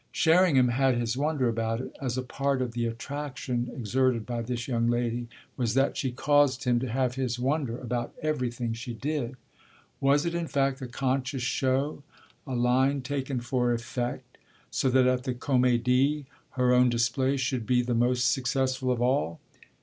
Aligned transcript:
Sherringham 0.11 0.69
had 0.69 0.95
his 0.97 1.15
wonder 1.15 1.47
about 1.47 1.79
it, 1.79 1.95
as 2.01 2.17
a 2.17 2.23
part 2.23 2.63
of 2.63 2.71
the 2.71 2.87
attraction 2.87 3.69
exerted 3.71 4.25
by 4.25 4.41
this 4.41 4.67
young 4.67 4.87
lady 4.89 5.27
was 5.55 5.75
that 5.75 5.95
she 5.95 6.11
caused 6.11 6.63
him 6.63 6.79
to 6.79 6.89
have 6.89 7.13
his 7.13 7.37
wonder 7.37 7.77
about 7.77 8.11
everything 8.23 8.73
she 8.73 8.95
did. 8.95 9.35
Was 9.99 10.25
it 10.25 10.33
in 10.33 10.47
fact 10.47 10.81
a 10.81 10.87
conscious 10.87 11.43
show, 11.43 12.01
a 12.47 12.55
line 12.55 13.01
taken 13.03 13.41
for 13.41 13.73
effect, 13.73 14.39
so 14.71 14.89
that 14.89 15.05
at 15.05 15.23
the 15.23 15.35
Comédie 15.35 16.25
her 16.53 16.73
own 16.73 16.89
display 16.89 17.37
should 17.37 17.67
be 17.67 17.83
the 17.83 17.93
most 17.93 18.31
successful 18.31 18.89
of 18.91 19.03
all? 19.03 19.39